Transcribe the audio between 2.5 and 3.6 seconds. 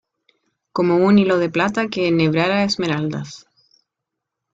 esmeraldas.